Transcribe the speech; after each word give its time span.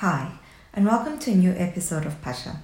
Hi, 0.00 0.32
and 0.72 0.86
welcome 0.86 1.18
to 1.18 1.30
a 1.30 1.34
new 1.34 1.52
episode 1.52 2.06
of 2.06 2.22
Pasha. 2.22 2.58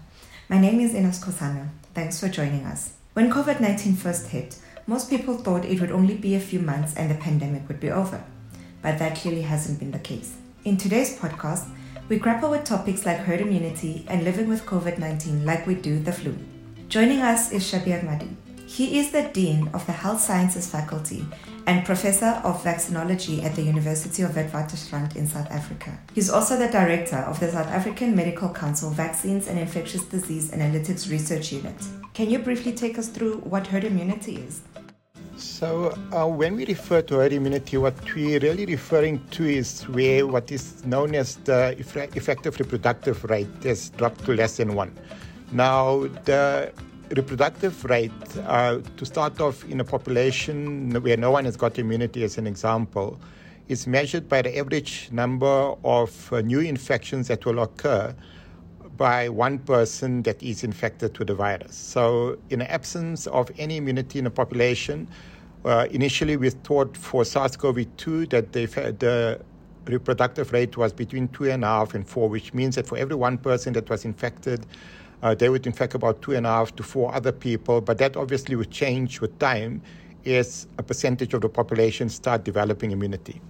My 0.48 0.58
name 0.58 0.80
is 0.80 0.94
Ina 0.94 1.10
Skosana. 1.10 1.68
Thanks 1.92 2.18
for 2.18 2.30
joining 2.30 2.64
us. 2.64 2.94
When 3.12 3.30
COVID 3.30 3.60
19 3.60 3.94
first 3.96 4.28
hit, 4.28 4.56
most 4.86 5.10
people 5.10 5.36
thought 5.36 5.66
it 5.66 5.78
would 5.78 5.90
only 5.90 6.14
be 6.16 6.34
a 6.34 6.40
few 6.40 6.60
months 6.60 6.94
and 6.96 7.10
the 7.10 7.14
pandemic 7.14 7.68
would 7.68 7.78
be 7.78 7.90
over. 7.90 8.24
But 8.80 8.98
that 9.00 9.18
clearly 9.18 9.42
hasn't 9.42 9.80
been 9.80 9.90
the 9.90 9.98
case. 9.98 10.38
In 10.64 10.78
today's 10.78 11.18
podcast, 11.18 11.68
we 12.08 12.16
grapple 12.16 12.48
with 12.52 12.64
topics 12.64 13.04
like 13.04 13.18
herd 13.18 13.42
immunity 13.42 14.06
and 14.08 14.24
living 14.24 14.48
with 14.48 14.64
COVID 14.64 14.96
19 14.98 15.44
like 15.44 15.66
we 15.66 15.74
do 15.74 15.98
the 15.98 16.14
flu. 16.14 16.34
Joining 16.88 17.20
us 17.20 17.52
is 17.52 17.70
Shabir 17.70 18.02
Madhi. 18.02 18.34
He 18.66 18.98
is 18.98 19.12
the 19.12 19.22
Dean 19.32 19.68
of 19.68 19.86
the 19.86 19.92
Health 19.92 20.20
Sciences 20.20 20.68
Faculty 20.68 21.24
and 21.68 21.86
Professor 21.86 22.40
of 22.42 22.64
Vaccinology 22.64 23.44
at 23.44 23.54
the 23.54 23.62
University 23.62 24.22
of 24.22 24.32
Witwatersrand 24.32 25.14
in 25.14 25.28
South 25.28 25.48
Africa. 25.52 25.96
He's 26.14 26.28
also 26.28 26.58
the 26.58 26.66
Director 26.66 27.16
of 27.16 27.38
the 27.38 27.52
South 27.52 27.68
African 27.68 28.16
Medical 28.16 28.48
Council 28.48 28.90
Vaccines 28.90 29.46
and 29.46 29.56
Infectious 29.56 30.04
Disease 30.06 30.50
Analytics 30.50 31.08
Research 31.08 31.52
Unit. 31.52 31.76
Can 32.12 32.28
you 32.28 32.40
briefly 32.40 32.72
take 32.72 32.98
us 32.98 33.08
through 33.08 33.36
what 33.38 33.68
herd 33.68 33.84
immunity 33.84 34.36
is? 34.36 34.62
So, 35.36 35.96
uh, 36.12 36.26
when 36.26 36.56
we 36.56 36.66
refer 36.66 37.02
to 37.02 37.14
herd 37.16 37.32
immunity, 37.32 37.76
what 37.76 37.94
we're 38.16 38.40
really 38.40 38.66
referring 38.66 39.24
to 39.28 39.44
is 39.44 39.82
where 39.82 40.26
what 40.26 40.50
is 40.50 40.84
known 40.84 41.14
as 41.14 41.36
the 41.36 41.76
effective 41.78 42.58
reproductive 42.58 43.22
rate 43.24 43.62
has 43.62 43.90
dropped 43.90 44.24
to 44.24 44.34
less 44.34 44.56
than 44.56 44.74
one. 44.74 44.92
Now, 45.52 46.08
the 46.24 46.72
reproductive 47.10 47.84
rate, 47.84 48.12
uh, 48.46 48.80
to 48.96 49.06
start 49.06 49.40
off 49.40 49.64
in 49.64 49.80
a 49.80 49.84
population 49.84 50.90
where 51.02 51.16
no 51.16 51.30
one 51.30 51.44
has 51.44 51.56
got 51.56 51.78
immunity, 51.78 52.24
as 52.24 52.38
an 52.38 52.46
example, 52.46 53.18
is 53.68 53.86
measured 53.86 54.28
by 54.28 54.42
the 54.42 54.58
average 54.58 55.08
number 55.12 55.74
of 55.84 56.32
uh, 56.32 56.40
new 56.40 56.60
infections 56.60 57.28
that 57.28 57.44
will 57.44 57.60
occur 57.60 58.14
by 58.96 59.28
one 59.28 59.58
person 59.58 60.22
that 60.22 60.42
is 60.42 60.64
infected 60.64 61.16
with 61.18 61.28
the 61.28 61.34
virus. 61.34 61.76
So, 61.76 62.38
in 62.50 62.60
the 62.60 62.70
absence 62.70 63.26
of 63.26 63.50
any 63.58 63.76
immunity 63.76 64.18
in 64.18 64.26
a 64.26 64.30
population, 64.30 65.08
uh, 65.64 65.86
initially 65.90 66.36
we 66.36 66.50
thought 66.50 66.96
for 66.96 67.24
SARS 67.24 67.56
CoV 67.56 67.86
2 67.96 68.26
that 68.26 68.52
the, 68.52 68.66
the 68.98 69.40
reproductive 69.86 70.52
rate 70.52 70.76
was 70.76 70.92
between 70.92 71.28
two 71.28 71.50
and 71.50 71.64
a 71.64 71.66
half 71.66 71.94
and 71.94 72.08
four, 72.08 72.28
which 72.28 72.54
means 72.54 72.76
that 72.76 72.86
for 72.86 72.96
every 72.96 73.16
one 73.16 73.36
person 73.36 73.72
that 73.74 73.88
was 73.90 74.04
infected, 74.04 74.64
uh, 75.26 75.34
they 75.34 75.48
would 75.48 75.66
infect 75.66 75.92
about 75.92 76.22
two 76.22 76.34
and 76.36 76.46
a 76.46 76.48
half 76.48 76.76
to 76.76 76.84
four 76.84 77.12
other 77.12 77.32
people, 77.32 77.80
but 77.80 77.98
that 77.98 78.16
obviously 78.16 78.54
would 78.54 78.70
change 78.70 79.20
with 79.20 79.36
time 79.40 79.82
as 80.24 80.68
a 80.78 80.84
percentage 80.84 81.34
of 81.34 81.40
the 81.40 81.48
population 81.48 82.08
start 82.08 82.44
developing 82.44 82.92
immunity. 82.92 83.40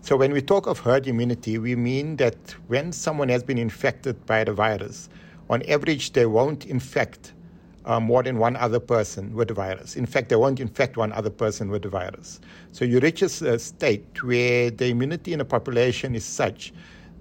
So 0.00 0.16
when 0.16 0.32
we 0.32 0.40
talk 0.40 0.68
of 0.68 0.78
herd 0.78 1.08
immunity, 1.08 1.58
we 1.58 1.74
mean 1.74 2.16
that 2.18 2.36
when 2.68 2.92
someone 2.92 3.28
has 3.30 3.42
been 3.42 3.58
infected 3.58 4.24
by 4.26 4.44
the 4.44 4.52
virus, 4.52 5.08
on 5.50 5.62
average 5.68 6.12
they 6.12 6.26
won't 6.26 6.66
infect 6.66 7.32
uh, 7.84 7.98
more 7.98 8.22
than 8.22 8.38
one 8.38 8.54
other 8.54 8.78
person 8.78 9.34
with 9.34 9.48
the 9.48 9.54
virus. 9.54 9.96
In 9.96 10.06
fact, 10.06 10.28
they 10.28 10.36
won't 10.36 10.60
infect 10.60 10.96
one 10.96 11.12
other 11.12 11.30
person 11.30 11.68
with 11.68 11.82
the 11.82 11.88
virus. 11.88 12.40
So 12.70 12.84
you 12.84 13.00
reach 13.00 13.22
a 13.22 13.58
state 13.58 14.22
where 14.22 14.70
the 14.70 14.86
immunity 14.86 15.32
in 15.32 15.40
a 15.40 15.44
population 15.44 16.14
is 16.14 16.24
such 16.24 16.72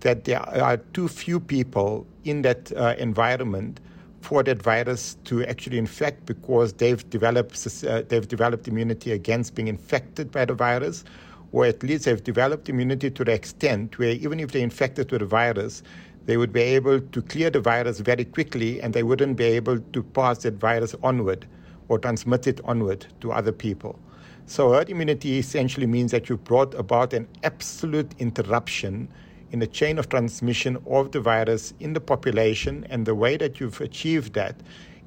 that 0.01 0.25
there 0.25 0.39
are 0.39 0.77
too 0.77 1.07
few 1.07 1.39
people 1.39 2.05
in 2.25 2.43
that 2.43 2.71
uh, 2.77 2.93
environment 2.99 3.79
for 4.23 4.41
that 4.41 4.61
virus 4.61 5.17
to 5.25 5.43
actually 5.45 5.77
infect 5.77 6.25
because 6.25 6.73
they've 6.73 7.07
developed 7.09 7.67
uh, 7.83 8.03
they've 8.07 8.27
developed 8.27 8.67
immunity 8.67 9.11
against 9.11 9.53
being 9.53 9.67
infected 9.67 10.31
by 10.31 10.45
the 10.45 10.53
virus, 10.53 11.03
or 11.51 11.65
at 11.65 11.83
least 11.83 12.05
they've 12.05 12.23
developed 12.23 12.69
immunity 12.69 13.11
to 13.11 13.23
the 13.25 13.33
extent 13.33 13.99
where 13.99 14.11
even 14.11 14.39
if 14.39 14.51
they're 14.51 14.63
infected 14.63 15.11
with 15.11 15.19
the 15.19 15.25
virus, 15.27 15.83
they 16.25 16.37
would 16.37 16.53
be 16.53 16.61
able 16.61 17.01
to 17.01 17.21
clear 17.21 17.49
the 17.49 17.59
virus 17.59 17.99
very 17.99 18.23
quickly, 18.23 18.81
and 18.81 18.93
they 18.93 19.03
wouldn't 19.03 19.35
be 19.35 19.43
able 19.43 19.79
to 19.79 20.01
pass 20.01 20.37
that 20.39 20.53
virus 20.53 20.95
onward 21.03 21.45
or 21.89 21.99
transmit 21.99 22.47
it 22.47 22.61
onward 22.63 23.05
to 23.19 23.33
other 23.33 23.51
people. 23.51 23.99
So 24.45 24.71
herd 24.71 24.89
immunity 24.89 25.37
essentially 25.37 25.87
means 25.87 26.11
that 26.11 26.29
you 26.29 26.37
brought 26.37 26.73
about 26.75 27.13
an 27.13 27.27
absolute 27.43 28.13
interruption 28.19 29.09
in 29.53 29.59
the 29.59 29.67
chain 29.67 29.99
of 29.99 30.09
transmission 30.09 30.77
of 30.87 31.11
the 31.11 31.21
virus 31.21 31.73
in 31.79 31.93
the 31.93 32.01
population. 32.01 32.85
And 32.89 33.05
the 33.05 33.13
way 33.13 33.37
that 33.37 33.59
you've 33.59 33.79
achieved 33.79 34.33
that 34.33 34.55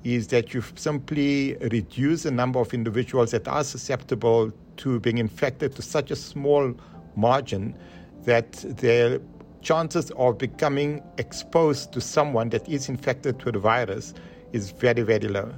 is 0.05 0.29
that 0.29 0.55
you've 0.55 0.73
simply 0.77 1.57
reduced 1.57 2.23
the 2.23 2.31
number 2.31 2.61
of 2.61 2.73
individuals 2.73 3.33
that 3.33 3.49
are 3.49 3.65
susceptible 3.65 4.53
to 4.77 5.01
being 5.01 5.19
infected 5.19 5.75
to 5.75 5.83
such 5.83 6.13
a 6.13 6.17
small 6.17 6.73
margin 7.17 7.77
that 8.23 8.53
their 8.79 9.21
chances 9.63 10.13
of 10.13 10.39
becoming 10.39 11.03
exposed 11.19 11.93
to 11.93 12.01
someone 12.01 12.49
that 12.51 12.69
is 12.69 12.89
infected 12.89 13.43
with 13.43 13.55
the 13.55 13.61
virus 13.61 14.15
is 14.53 14.71
very, 14.71 15.03
very 15.03 15.27
low. 15.27 15.53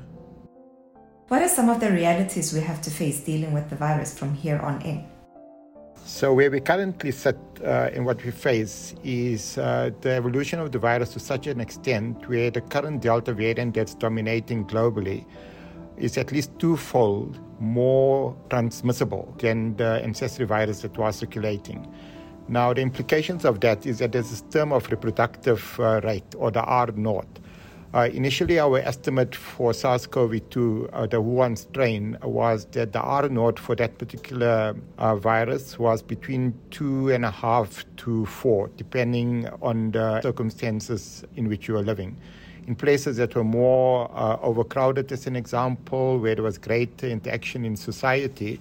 What 1.28 1.42
are 1.42 1.48
some 1.48 1.68
of 1.68 1.78
the 1.78 1.92
realities 1.92 2.54
we 2.54 2.60
have 2.60 2.80
to 2.82 2.90
face 2.90 3.20
dealing 3.20 3.52
with 3.52 3.68
the 3.68 3.76
virus 3.76 4.18
from 4.18 4.32
here 4.32 4.58
on 4.60 4.80
in? 4.80 5.06
So, 6.08 6.32
where 6.32 6.50
we 6.50 6.60
currently 6.60 7.12
sit 7.12 7.36
uh, 7.62 7.90
in 7.92 8.02
what 8.02 8.24
we 8.24 8.30
face 8.30 8.94
is 9.04 9.58
uh, 9.58 9.90
the 10.00 10.12
evolution 10.12 10.58
of 10.58 10.72
the 10.72 10.78
virus 10.78 11.10
to 11.10 11.20
such 11.20 11.46
an 11.46 11.60
extent 11.60 12.26
where 12.30 12.50
the 12.50 12.62
current 12.62 13.02
Delta 13.02 13.34
variant 13.34 13.74
that's 13.74 13.94
dominating 13.94 14.64
globally 14.64 15.26
is 15.98 16.16
at 16.16 16.32
least 16.32 16.58
twofold 16.58 17.38
more 17.60 18.34
transmissible 18.48 19.34
than 19.38 19.76
the 19.76 20.00
ancestry 20.02 20.46
virus 20.46 20.80
that 20.80 20.96
was 20.96 21.16
circulating. 21.16 21.86
Now, 22.48 22.72
the 22.72 22.80
implications 22.80 23.44
of 23.44 23.60
that 23.60 23.84
is 23.84 23.98
that 23.98 24.12
there's 24.12 24.30
this 24.30 24.44
term 24.50 24.72
of 24.72 24.90
reproductive 24.90 25.78
uh, 25.78 26.00
rate, 26.02 26.34
or 26.38 26.50
the 26.50 26.62
R 26.62 26.86
naught, 26.96 27.28
uh, 27.94 28.08
initially, 28.12 28.58
our 28.58 28.78
estimate 28.78 29.34
for 29.34 29.72
SARS-CoV-2, 29.72 30.90
uh, 30.92 31.06
the 31.06 31.22
Wuhan 31.22 31.56
strain, 31.56 32.18
was 32.22 32.66
that 32.72 32.92
the 32.92 33.00
R 33.00 33.30
naught 33.30 33.58
for 33.58 33.74
that 33.76 33.96
particular 33.96 34.76
uh, 34.98 35.16
virus 35.16 35.78
was 35.78 36.02
between 36.02 36.52
two 36.70 37.08
and 37.08 37.24
a 37.24 37.30
half 37.30 37.86
to 37.98 38.26
four, 38.26 38.68
depending 38.76 39.48
on 39.62 39.92
the 39.92 40.20
circumstances 40.20 41.24
in 41.36 41.48
which 41.48 41.66
you 41.66 41.74
were 41.74 41.82
living. 41.82 42.14
In 42.66 42.74
places 42.74 43.16
that 43.16 43.34
were 43.34 43.44
more 43.44 44.10
uh, 44.12 44.36
overcrowded, 44.42 45.10
as 45.10 45.26
an 45.26 45.34
example, 45.34 46.18
where 46.18 46.34
there 46.34 46.44
was 46.44 46.58
great 46.58 47.02
interaction 47.02 47.64
in 47.64 47.74
society, 47.74 48.60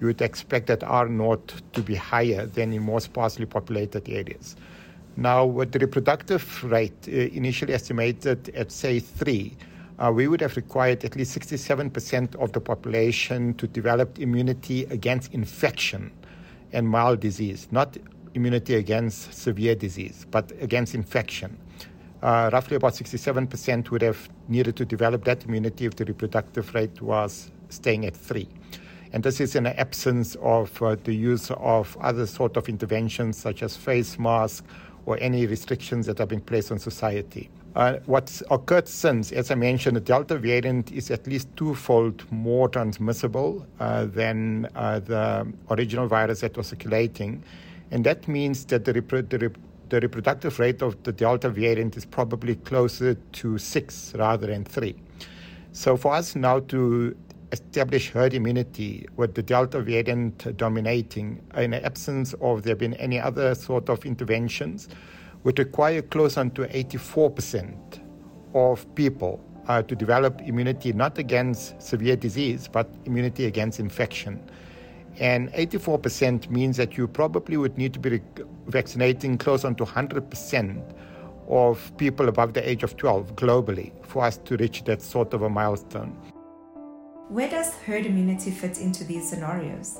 you 0.00 0.08
would 0.08 0.20
expect 0.20 0.66
that 0.66 0.82
R 0.82 1.08
naught 1.08 1.62
to 1.74 1.80
be 1.80 1.94
higher 1.94 2.46
than 2.46 2.72
in 2.72 2.82
more 2.82 3.00
sparsely 3.00 3.46
populated 3.46 4.08
areas. 4.08 4.56
Now, 5.16 5.44
with 5.44 5.72
the 5.72 5.78
reproductive 5.78 6.64
rate 6.64 7.06
uh, 7.06 7.12
initially 7.12 7.72
estimated 7.72 8.48
at, 8.50 8.72
say, 8.72 8.98
three, 8.98 9.56
uh, 9.98 10.10
we 10.12 10.26
would 10.26 10.40
have 10.40 10.56
required 10.56 11.04
at 11.04 11.14
least 11.14 11.38
67% 11.38 12.34
of 12.36 12.52
the 12.52 12.60
population 12.60 13.54
to 13.54 13.68
develop 13.68 14.18
immunity 14.18 14.84
against 14.86 15.32
infection 15.32 16.10
and 16.72 16.88
mild 16.88 17.20
disease, 17.20 17.68
not 17.70 17.96
immunity 18.34 18.74
against 18.74 19.32
severe 19.32 19.76
disease, 19.76 20.26
but 20.32 20.50
against 20.60 20.96
infection. 20.96 21.56
Uh, 22.22 22.50
roughly 22.52 22.76
about 22.76 22.94
67% 22.94 23.90
would 23.90 24.02
have 24.02 24.28
needed 24.48 24.74
to 24.74 24.84
develop 24.84 25.24
that 25.24 25.44
immunity 25.44 25.84
if 25.84 25.94
the 25.94 26.04
reproductive 26.04 26.74
rate 26.74 27.00
was 27.00 27.52
staying 27.68 28.04
at 28.04 28.16
three. 28.16 28.48
And 29.12 29.22
this 29.22 29.40
is 29.40 29.54
in 29.54 29.62
the 29.62 29.78
absence 29.78 30.34
of 30.36 30.82
uh, 30.82 30.96
the 31.04 31.14
use 31.14 31.52
of 31.52 31.96
other 32.00 32.26
sort 32.26 32.56
of 32.56 32.68
interventions 32.68 33.38
such 33.38 33.62
as 33.62 33.76
face 33.76 34.18
masks 34.18 34.66
or 35.06 35.18
any 35.20 35.46
restrictions 35.46 36.06
that 36.06 36.18
have 36.18 36.28
been 36.28 36.40
placed 36.40 36.72
on 36.72 36.78
society. 36.78 37.50
Uh, 37.74 37.98
what's 38.06 38.42
occurred 38.50 38.86
since, 38.86 39.32
as 39.32 39.50
I 39.50 39.56
mentioned, 39.56 39.96
the 39.96 40.00
Delta 40.00 40.38
variant 40.38 40.92
is 40.92 41.10
at 41.10 41.26
least 41.26 41.48
twofold 41.56 42.24
more 42.30 42.68
transmissible 42.68 43.66
uh, 43.80 44.04
than 44.04 44.68
uh, 44.76 45.00
the 45.00 45.52
original 45.70 46.06
virus 46.06 46.40
that 46.40 46.56
was 46.56 46.68
circulating. 46.68 47.42
And 47.90 48.04
that 48.04 48.28
means 48.28 48.64
that 48.66 48.84
the, 48.84 48.94
repro- 48.94 49.28
the, 49.28 49.52
the 49.88 50.00
reproductive 50.00 50.58
rate 50.60 50.82
of 50.82 51.02
the 51.02 51.12
Delta 51.12 51.48
variant 51.48 51.96
is 51.96 52.04
probably 52.04 52.54
closer 52.54 53.14
to 53.14 53.58
six 53.58 54.14
rather 54.14 54.46
than 54.46 54.64
three. 54.64 54.94
So 55.72 55.96
for 55.96 56.14
us 56.14 56.36
now 56.36 56.60
to 56.60 57.16
establish 57.54 58.10
herd 58.10 58.34
immunity 58.34 59.06
with 59.16 59.34
the 59.34 59.42
Delta 59.42 59.80
variant 59.80 60.56
dominating 60.56 61.40
in 61.56 61.70
the 61.70 61.84
absence 61.84 62.34
of 62.40 62.62
there 62.64 62.76
being 62.76 62.94
any 62.94 63.18
other 63.20 63.54
sort 63.54 63.88
of 63.88 64.04
interventions 64.04 64.88
would 65.44 65.58
require 65.58 66.02
close 66.02 66.36
on 66.36 66.50
to 66.50 66.62
84% 66.62 68.00
of 68.54 68.94
people 68.94 69.40
uh, 69.68 69.82
to 69.82 69.94
develop 69.94 70.40
immunity 70.42 70.92
not 70.92 71.16
against 71.18 71.80
severe 71.80 72.16
disease 72.16 72.68
but 72.68 72.86
immunity 73.04 73.46
against 73.46 73.78
infection. 73.78 74.42
And 75.20 75.52
84% 75.52 76.50
means 76.50 76.76
that 76.76 76.96
you 76.96 77.06
probably 77.06 77.56
would 77.56 77.78
need 77.78 77.94
to 77.94 78.00
be 78.00 78.20
vaccinating 78.66 79.38
close 79.38 79.64
on 79.64 79.76
to 79.76 79.84
100% 79.84 80.82
of 81.48 81.96
people 81.98 82.28
above 82.28 82.54
the 82.54 82.68
age 82.68 82.82
of 82.82 82.96
12 82.96 83.36
globally 83.36 83.92
for 84.04 84.24
us 84.24 84.38
to 84.38 84.56
reach 84.56 84.82
that 84.84 85.00
sort 85.02 85.32
of 85.34 85.42
a 85.42 85.48
milestone. 85.48 86.33
Where 87.30 87.48
does 87.48 87.74
herd 87.86 88.04
immunity 88.04 88.50
fit 88.50 88.78
into 88.78 89.02
these 89.02 89.26
scenarios? 89.26 89.98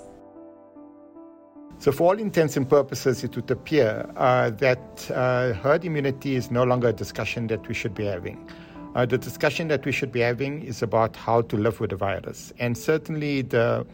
So, 1.79 1.91
for 1.91 2.13
all 2.13 2.19
intents 2.19 2.59
and 2.59 2.69
purposes, 2.69 3.25
it 3.25 3.35
would 3.35 3.51
appear 3.51 4.07
uh, 4.17 4.51
that 4.51 5.11
uh, 5.11 5.55
herd 5.55 5.87
immunity 5.87 6.37
is 6.37 6.51
no 6.51 6.65
longer 6.65 6.89
a 6.89 6.93
discussion 6.93 7.47
that 7.47 7.67
we 7.67 7.73
should 7.73 7.95
be 7.95 8.05
having. 8.05 8.47
Uh, 8.95 9.07
the 9.07 9.17
discussion 9.17 9.69
that 9.69 9.87
we 9.87 9.91
should 9.91 10.13
be 10.13 10.21
having 10.21 10.63
is 10.63 10.83
about 10.83 11.17
how 11.17 11.41
to 11.41 11.57
live 11.57 11.81
with 11.81 11.91
the 11.91 11.97
virus. 11.97 12.53
And 12.59 12.77
certainly, 12.77 13.41
the 13.41 13.87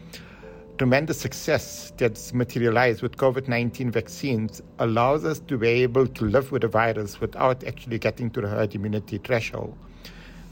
tremendous 0.77 1.19
success 1.19 1.93
that's 1.95 2.33
materialized 2.33 3.01
with 3.01 3.15
COVID 3.15 3.47
19 3.47 3.91
vaccines 3.91 4.61
allows 4.79 5.23
us 5.23 5.39
to 5.39 5.57
be 5.57 5.69
able 5.69 6.05
to 6.05 6.25
live 6.25 6.51
with 6.51 6.63
the 6.63 6.67
virus 6.67 7.21
without 7.21 7.63
actually 7.63 7.97
getting 7.97 8.29
to 8.31 8.41
the 8.41 8.49
herd 8.49 8.75
immunity 8.75 9.19
threshold. 9.19 9.77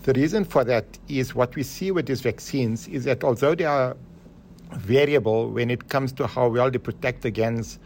The 0.04 0.13
reason 0.13 0.46
for 0.46 0.63
that 0.63 0.86
is 1.10 1.36
what 1.36 1.56
we 1.56 1.63
see 1.63 1.92
with 1.92 2.06
these 2.06 2.22
vaccines 2.22 2.88
is 2.88 3.04
that 3.04 3.24
although 3.24 3.54
they 3.54 3.66
are 3.66 3.98
variable 4.74 5.50
when 5.50 5.69
it 5.69 5.90
comes 5.90 6.13
to 6.13 6.28
how 6.28 6.48
well 6.48 6.72
they 6.72 6.78
protect 6.78 7.25
against 7.25 7.80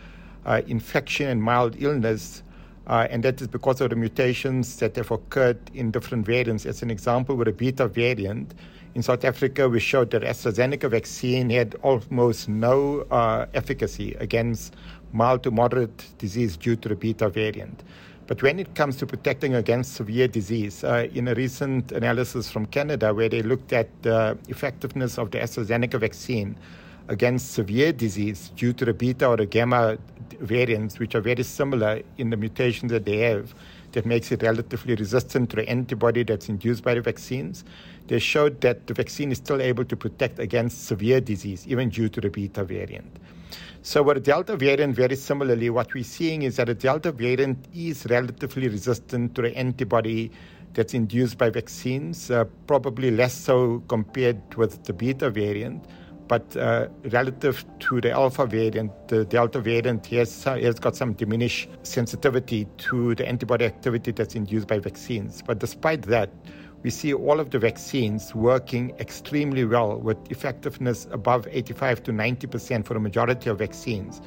uh, 0.45 0.61
infection 0.67 1.29
and 1.29 1.41
mild 1.41 1.75
illness, 1.81 2.43
uh, 2.85 3.07
and 3.09 3.23
that 3.23 3.41
is 3.41 3.47
because 3.47 3.81
of 3.81 3.89
the 3.89 3.95
mutations 3.95 4.77
that 4.77 4.95
have 4.95 5.09
occurred 5.09 5.57
in 5.73 5.89
different 5.89 6.25
variants. 6.25 6.65
As 6.65 6.83
an 6.83 6.91
example, 6.91 7.35
with 7.35 7.47
a 7.47 7.53
beta 7.53 7.87
variant, 7.87 8.53
in 8.95 9.01
South 9.01 9.25
Africa, 9.25 9.67
we 9.67 9.79
showed 9.79 10.11
that 10.11 10.21
AstraZeneca 10.21 10.89
vaccine 10.89 11.49
had 11.49 11.75
almost 11.81 12.47
no 12.47 12.99
uh, 13.09 13.47
efficacy 13.55 14.13
against 14.19 14.75
mild 15.13 15.41
to 15.43 15.51
moderate 15.51 16.05
disease 16.19 16.57
due 16.57 16.75
to 16.75 16.89
the 16.89 16.95
beta 16.95 17.27
variant. 17.27 17.83
But 18.25 18.41
when 18.41 18.57
it 18.57 18.73
comes 18.73 18.95
to 18.97 19.05
protecting 19.05 19.55
against 19.55 19.93
severe 19.93 20.29
disease, 20.29 20.83
uh, 20.83 21.07
in 21.13 21.27
a 21.27 21.33
recent 21.33 21.91
analysis 21.91 22.49
from 22.49 22.65
Canada, 22.67 23.13
where 23.13 23.27
they 23.27 23.41
looked 23.41 23.73
at 23.73 23.89
the 24.01 24.37
effectiveness 24.47 25.17
of 25.17 25.31
the 25.31 25.39
AstraZeneca 25.39 25.99
vaccine 25.99 26.55
against 27.09 27.51
severe 27.51 27.91
disease 27.91 28.49
due 28.55 28.71
to 28.73 28.85
the 28.85 28.93
beta 28.93 29.27
or 29.27 29.35
the 29.35 29.45
gamma 29.45 29.97
variants, 30.39 30.99
which 30.99 31.15
are 31.15 31.21
very 31.21 31.43
similar 31.43 32.01
in 32.17 32.29
the 32.29 32.37
mutations 32.37 32.91
that 32.91 33.05
they 33.05 33.17
have, 33.17 33.53
that 33.91 34.05
makes 34.05 34.31
it 34.31 34.41
relatively 34.41 34.95
resistant 34.95 35.49
to 35.49 35.57
the 35.57 35.69
antibody 35.69 36.23
that's 36.23 36.47
induced 36.47 36.83
by 36.83 36.93
the 36.93 37.01
vaccines. 37.01 37.65
They 38.07 38.19
showed 38.19 38.61
that 38.61 38.87
the 38.87 38.93
vaccine 38.93 39.31
is 39.31 39.37
still 39.37 39.61
able 39.61 39.85
to 39.85 39.95
protect 39.95 40.39
against 40.39 40.85
severe 40.85 41.21
disease, 41.21 41.65
even 41.67 41.89
due 41.89 42.09
to 42.09 42.21
the 42.21 42.29
beta 42.29 42.63
variant. 42.63 43.19
So 43.81 44.01
with 44.01 44.15
the 44.15 44.21
Delta 44.21 44.55
variant, 44.55 44.95
very 44.95 45.15
similarly, 45.15 45.69
what 45.69 45.93
we're 45.93 46.03
seeing 46.05 46.43
is 46.43 46.55
that 46.55 46.67
the 46.67 46.73
Delta 46.73 47.11
variant 47.11 47.65
is 47.73 48.05
relatively 48.09 48.69
resistant 48.69 49.35
to 49.35 49.41
the 49.41 49.57
antibody 49.57 50.31
that's 50.73 50.93
induced 50.93 51.37
by 51.37 51.49
vaccines, 51.49 52.31
uh, 52.31 52.45
probably 52.65 53.11
less 53.11 53.33
so 53.33 53.83
compared 53.87 54.55
with 54.55 54.83
the 54.85 54.93
Beta 54.93 55.29
variant. 55.29 55.83
But 56.27 56.55
uh, 56.55 56.87
relative 57.11 57.65
to 57.79 57.99
the 57.99 58.11
Alpha 58.11 58.45
variant, 58.45 58.91
the 59.09 59.25
Delta 59.25 59.59
variant 59.59 60.05
has, 60.07 60.45
has 60.45 60.79
got 60.79 60.95
some 60.95 61.13
diminished 61.13 61.69
sensitivity 61.83 62.65
to 62.77 63.13
the 63.15 63.27
antibody 63.27 63.65
activity 63.65 64.11
that's 64.11 64.33
induced 64.33 64.67
by 64.67 64.79
vaccines. 64.79 65.41
But 65.45 65.59
despite 65.59 66.03
that, 66.03 66.29
we 66.83 66.89
see 66.89 67.13
all 67.13 67.39
of 67.39 67.49
the 67.49 67.59
vaccines 67.59 68.35
working 68.35 68.93
extremely 68.99 69.63
well 69.63 69.97
with 69.97 70.17
effectiveness 70.29 71.07
above 71.11 71.47
85 71.49 72.03
to 72.03 72.11
90% 72.11 72.85
for 72.85 72.93
the 72.93 72.99
majority 72.99 73.49
of 73.49 73.57
vaccines 73.57 74.21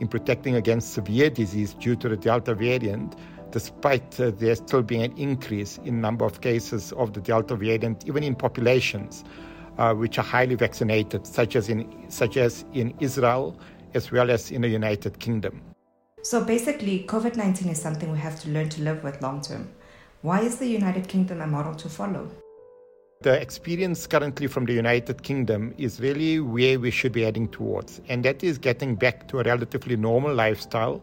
in 0.00 0.08
protecting 0.08 0.56
against 0.56 0.92
severe 0.92 1.30
disease 1.30 1.74
due 1.74 1.96
to 1.96 2.08
the 2.10 2.16
Delta 2.16 2.54
variant, 2.54 3.16
despite 3.50 4.20
uh, 4.20 4.30
there 4.36 4.54
still 4.54 4.82
being 4.82 5.02
an 5.02 5.16
increase 5.16 5.78
in 5.84 6.00
number 6.00 6.26
of 6.26 6.42
cases 6.42 6.92
of 6.92 7.14
the 7.14 7.20
Delta 7.20 7.56
variant, 7.56 8.06
even 8.06 8.22
in 8.22 8.34
populations 8.34 9.24
uh, 9.78 9.94
which 9.94 10.18
are 10.18 10.24
highly 10.24 10.54
vaccinated, 10.54 11.26
such 11.26 11.56
as 11.56 11.70
in 11.70 12.10
such 12.10 12.36
as 12.36 12.66
in 12.74 12.94
Israel 13.00 13.58
as 13.94 14.10
well 14.10 14.30
as 14.30 14.50
in 14.50 14.62
the 14.62 14.68
United 14.68 15.18
Kingdom. 15.18 15.62
So 16.22 16.44
basically, 16.44 17.04
COVID 17.08 17.36
19 17.36 17.68
is 17.68 17.80
something 17.80 18.10
we 18.12 18.18
have 18.18 18.40
to 18.42 18.50
learn 18.50 18.68
to 18.70 18.82
live 18.82 19.02
with 19.02 19.20
long 19.22 19.40
term. 19.40 19.70
Why 20.22 20.42
is 20.42 20.58
the 20.58 20.68
United 20.68 21.08
Kingdom 21.08 21.40
a 21.40 21.48
model 21.48 21.74
to 21.74 21.88
follow? 21.88 22.30
The 23.22 23.40
experience 23.40 24.06
currently 24.06 24.46
from 24.46 24.66
the 24.66 24.72
United 24.72 25.24
Kingdom 25.24 25.74
is 25.78 25.98
really 25.98 26.38
where 26.38 26.78
we 26.78 26.92
should 26.92 27.10
be 27.10 27.22
heading 27.22 27.48
towards, 27.48 28.00
and 28.08 28.24
that 28.24 28.44
is 28.44 28.56
getting 28.56 28.94
back 28.94 29.26
to 29.28 29.40
a 29.40 29.42
relatively 29.42 29.96
normal 29.96 30.32
lifestyle, 30.32 31.02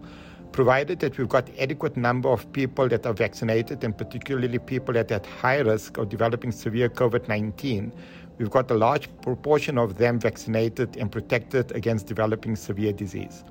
provided 0.53 1.01
that 1.01 1.17
we've 1.17 1.27
got 1.27 1.49
adequate 1.59 1.97
number 1.97 2.29
of 2.29 2.49
people 2.53 2.87
that 2.87 3.05
are 3.05 3.11
vaccinated, 3.11 3.83
and 3.83 3.97
particularly 3.97 4.57
people 4.57 4.93
that 4.93 5.11
are 5.11 5.15
at 5.15 5.25
high 5.25 5.59
risk 5.59 5.97
of 5.97 6.07
developing 6.07 6.53
severe 6.53 6.87
COVID-19. 6.87 7.91
We've 8.37 8.49
got 8.49 8.71
a 8.71 8.75
large 8.75 9.09
proportion 9.21 9.77
of 9.77 9.97
them 9.97 10.17
vaccinated 10.17 10.95
and 10.95 11.11
protected 11.11 11.73
against 11.73 12.07
developing 12.07 12.55
severe 12.55 12.93
disease. 12.93 13.43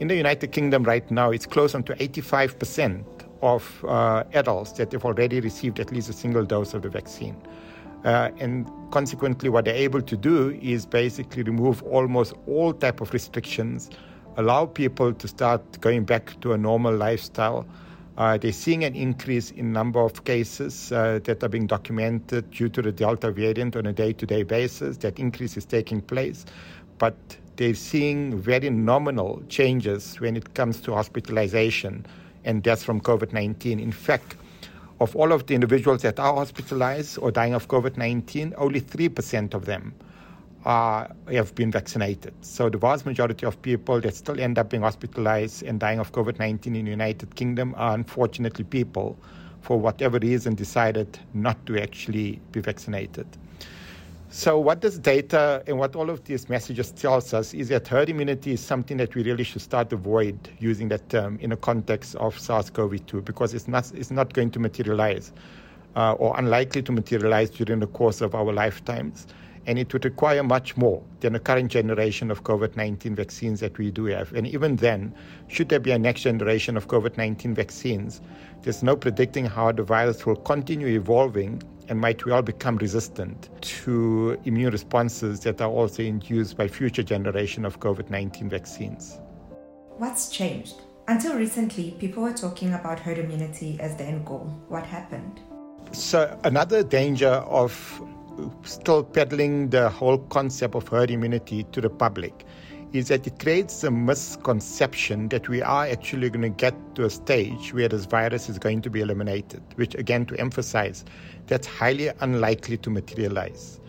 In 0.00 0.08
the 0.08 0.16
United 0.16 0.50
Kingdom 0.50 0.82
right 0.82 1.08
now, 1.12 1.30
it's 1.30 1.46
close 1.46 1.76
on 1.76 1.84
to 1.84 2.02
85 2.02 2.58
percent 2.58 3.15
of 3.42 3.84
uh, 3.86 4.24
adults 4.32 4.72
that 4.72 4.92
have 4.92 5.04
already 5.04 5.40
received 5.40 5.80
at 5.80 5.92
least 5.92 6.08
a 6.08 6.12
single 6.12 6.44
dose 6.44 6.74
of 6.74 6.82
the 6.82 6.88
vaccine. 6.88 7.36
Uh, 8.04 8.30
and 8.38 8.70
consequently, 8.90 9.48
what 9.48 9.64
they're 9.64 9.74
able 9.74 10.00
to 10.02 10.16
do 10.16 10.50
is 10.62 10.86
basically 10.86 11.42
remove 11.42 11.82
almost 11.82 12.34
all 12.46 12.72
type 12.72 13.00
of 13.00 13.12
restrictions, 13.12 13.90
allow 14.36 14.66
people 14.66 15.12
to 15.12 15.26
start 15.26 15.80
going 15.80 16.04
back 16.04 16.38
to 16.40 16.52
a 16.52 16.58
normal 16.58 16.94
lifestyle. 16.94 17.66
Uh, 18.16 18.38
they're 18.38 18.52
seeing 18.52 18.84
an 18.84 18.94
increase 18.94 19.50
in 19.50 19.72
number 19.72 20.00
of 20.00 20.24
cases 20.24 20.90
uh, 20.92 21.18
that 21.24 21.42
are 21.42 21.48
being 21.48 21.66
documented 21.66 22.50
due 22.50 22.68
to 22.68 22.80
the 22.80 22.92
Delta 22.92 23.30
variant 23.30 23.76
on 23.76 23.86
a 23.86 23.92
day-to-day 23.92 24.42
basis. 24.42 24.98
That 24.98 25.18
increase 25.18 25.56
is 25.56 25.66
taking 25.66 26.00
place, 26.00 26.46
but 26.98 27.16
they're 27.56 27.74
seeing 27.74 28.38
very 28.38 28.70
nominal 28.70 29.42
changes 29.48 30.20
when 30.20 30.36
it 30.36 30.54
comes 30.54 30.80
to 30.82 30.92
hospitalization 30.92 32.06
and 32.46 32.62
deaths 32.62 32.82
from 32.82 33.00
COVID 33.00 33.32
19. 33.32 33.78
In 33.78 33.92
fact, 33.92 34.36
of 35.00 35.14
all 35.14 35.32
of 35.32 35.46
the 35.46 35.54
individuals 35.54 36.02
that 36.02 36.18
are 36.18 36.34
hospitalized 36.34 37.18
or 37.18 37.30
dying 37.30 37.52
of 37.52 37.68
COVID 37.68 37.98
19, 37.98 38.54
only 38.56 38.80
3% 38.80 39.52
of 39.52 39.66
them 39.66 39.94
have 40.64 41.54
been 41.54 41.70
vaccinated. 41.70 42.34
So 42.40 42.68
the 42.68 42.78
vast 42.78 43.06
majority 43.06 43.46
of 43.46 43.60
people 43.62 44.00
that 44.00 44.14
still 44.14 44.40
end 44.40 44.58
up 44.58 44.70
being 44.70 44.82
hospitalized 44.82 45.62
and 45.62 45.78
dying 45.78 46.00
of 46.00 46.12
COVID 46.12 46.38
19 46.38 46.74
in 46.74 46.84
the 46.84 46.90
United 46.90 47.34
Kingdom 47.34 47.74
are 47.76 47.94
unfortunately 47.94 48.64
people, 48.64 49.16
for 49.60 49.78
whatever 49.78 50.18
reason, 50.18 50.54
decided 50.54 51.18
not 51.34 51.64
to 51.66 51.80
actually 51.80 52.40
be 52.52 52.60
vaccinated. 52.60 53.26
So, 54.28 54.58
what 54.58 54.80
this 54.80 54.98
data 54.98 55.62
and 55.68 55.78
what 55.78 55.94
all 55.94 56.10
of 56.10 56.24
these 56.24 56.48
messages 56.48 56.90
tells 56.90 57.32
us 57.32 57.54
is 57.54 57.68
that 57.68 57.86
herd 57.86 58.08
immunity 58.08 58.52
is 58.52 58.60
something 58.60 58.96
that 58.96 59.14
we 59.14 59.22
really 59.22 59.44
should 59.44 59.62
start 59.62 59.90
to 59.90 59.96
avoid 59.96 60.36
using 60.58 60.88
that 60.88 61.08
term 61.08 61.38
in 61.40 61.50
the 61.50 61.56
context 61.56 62.16
of 62.16 62.36
SARS-CoV-2 62.36 63.24
because 63.24 63.54
it's 63.54 63.68
not 63.68 63.92
it's 63.94 64.10
not 64.10 64.32
going 64.32 64.50
to 64.50 64.58
materialize 64.58 65.32
uh, 65.94 66.14
or 66.14 66.36
unlikely 66.38 66.82
to 66.82 66.92
materialize 66.92 67.50
during 67.50 67.78
the 67.78 67.86
course 67.86 68.20
of 68.20 68.34
our 68.34 68.52
lifetimes, 68.52 69.28
and 69.66 69.78
it 69.78 69.92
would 69.92 70.04
require 70.04 70.42
much 70.42 70.76
more 70.76 71.00
than 71.20 71.32
the 71.32 71.40
current 71.40 71.70
generation 71.70 72.28
of 72.28 72.42
COVID-19 72.42 73.14
vaccines 73.14 73.60
that 73.60 73.78
we 73.78 73.92
do 73.92 74.06
have. 74.06 74.32
And 74.32 74.44
even 74.48 74.76
then, 74.76 75.14
should 75.46 75.68
there 75.68 75.80
be 75.80 75.92
a 75.92 75.98
next 76.00 76.22
generation 76.22 76.76
of 76.76 76.88
COVID-19 76.88 77.54
vaccines, 77.54 78.20
there's 78.62 78.82
no 78.82 78.96
predicting 78.96 79.46
how 79.46 79.70
the 79.70 79.84
virus 79.84 80.26
will 80.26 80.36
continue 80.36 80.88
evolving 80.88 81.62
and 81.88 82.00
might 82.00 82.24
well 82.26 82.42
become 82.42 82.76
resistant 82.76 83.48
to 83.60 84.38
immune 84.44 84.72
responses 84.72 85.40
that 85.40 85.60
are 85.60 85.70
also 85.70 86.02
induced 86.02 86.56
by 86.56 86.68
future 86.68 87.02
generation 87.02 87.64
of 87.64 87.80
COVID-19 87.80 88.50
vaccines. 88.50 89.20
What's 89.98 90.28
changed? 90.30 90.82
Until 91.08 91.36
recently, 91.36 91.92
people 91.92 92.22
were 92.22 92.32
talking 92.32 92.74
about 92.74 92.98
herd 92.98 93.18
immunity 93.18 93.78
as 93.80 93.96
the 93.96 94.04
end 94.04 94.26
goal. 94.26 94.52
What 94.68 94.84
happened? 94.84 95.40
So 95.92 96.38
another 96.44 96.82
danger 96.82 97.28
of 97.28 97.72
still 98.64 99.04
peddling 99.04 99.70
the 99.70 99.88
whole 99.88 100.18
concept 100.18 100.74
of 100.74 100.88
herd 100.88 101.10
immunity 101.10 101.64
to 101.72 101.80
the 101.80 101.88
public 101.88 102.44
is 102.92 103.08
that 103.08 103.26
it 103.26 103.38
creates 103.38 103.84
a 103.84 103.90
misconception 103.90 105.28
that 105.28 105.48
we 105.48 105.60
are 105.62 105.86
actually 105.86 106.30
going 106.30 106.42
to 106.42 106.48
get 106.48 106.74
to 106.94 107.04
a 107.04 107.10
stage 107.10 107.72
where 107.74 107.88
this 107.88 108.06
virus 108.06 108.48
is 108.48 108.58
going 108.58 108.80
to 108.82 108.90
be 108.90 109.00
eliminated, 109.00 109.62
which, 109.74 109.94
again, 109.94 110.24
to 110.26 110.38
emphasize, 110.40 111.04
that's 111.46 111.66
highly 111.66 112.10
unlikely 112.20 112.76
to 112.78 112.90
materialize. 112.90 113.80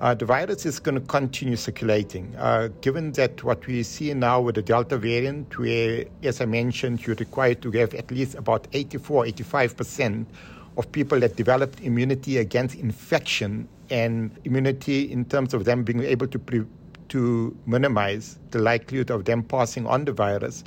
Uh, 0.00 0.14
the 0.14 0.24
virus 0.24 0.64
is 0.64 0.78
going 0.78 0.94
to 0.94 1.00
continue 1.02 1.56
circulating. 1.56 2.34
Uh, 2.38 2.68
given 2.80 3.12
that 3.12 3.44
what 3.44 3.66
we 3.66 3.82
see 3.82 4.12
now 4.14 4.40
with 4.40 4.54
the 4.54 4.62
Delta 4.62 4.96
variant, 4.96 5.58
where, 5.58 6.06
as 6.22 6.40
I 6.40 6.46
mentioned, 6.46 7.06
you're 7.06 7.16
required 7.16 7.60
to 7.62 7.70
have 7.72 7.92
at 7.94 8.10
least 8.10 8.34
about 8.34 8.66
84, 8.72 9.26
85% 9.26 10.24
of 10.78 10.90
people 10.92 11.20
that 11.20 11.36
developed 11.36 11.80
immunity 11.80 12.38
against 12.38 12.76
infection 12.76 13.68
and 13.90 14.30
immunity 14.44 15.10
in 15.12 15.24
terms 15.24 15.52
of 15.52 15.64
them 15.66 15.82
being 15.82 16.02
able 16.02 16.26
to 16.28 16.38
pre- 16.38 16.64
to 17.10 17.56
minimize 17.66 18.38
the 18.50 18.58
likelihood 18.58 19.10
of 19.10 19.24
them 19.26 19.42
passing 19.42 19.86
on 19.86 20.04
the 20.04 20.12
virus, 20.12 20.64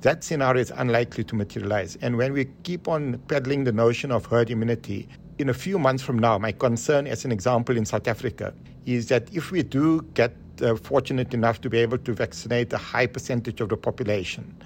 that 0.00 0.22
scenario 0.22 0.62
is 0.62 0.72
unlikely 0.76 1.24
to 1.24 1.34
materialize. 1.34 1.96
And 2.00 2.16
when 2.16 2.32
we 2.32 2.46
keep 2.62 2.86
on 2.86 3.18
peddling 3.28 3.64
the 3.64 3.72
notion 3.72 4.12
of 4.12 4.26
herd 4.26 4.50
immunity, 4.50 5.08
in 5.38 5.48
a 5.48 5.54
few 5.54 5.78
months 5.78 6.02
from 6.02 6.18
now, 6.18 6.38
my 6.38 6.52
concern, 6.52 7.06
as 7.06 7.24
an 7.24 7.32
example 7.32 7.76
in 7.76 7.84
South 7.84 8.08
Africa, 8.08 8.54
is 8.86 9.08
that 9.08 9.32
if 9.34 9.50
we 9.50 9.62
do 9.62 10.02
get 10.14 10.34
uh, 10.62 10.74
fortunate 10.76 11.34
enough 11.34 11.60
to 11.60 11.70
be 11.70 11.78
able 11.78 11.98
to 11.98 12.12
vaccinate 12.12 12.72
a 12.72 12.78
high 12.78 13.06
percentage 13.06 13.60
of 13.60 13.68
the 13.68 13.76
population, 13.76 14.56